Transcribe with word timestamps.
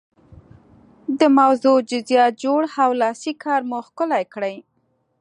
د 1.19 1.21
موضوع 1.39 1.77
جزئیات 1.89 2.33
جوړ 2.43 2.61
او 2.83 2.89
لاسي 3.01 3.31
کار 3.43 3.61
مو 3.69 3.79
ښکلی 3.87 4.23
کړئ. 4.33 4.55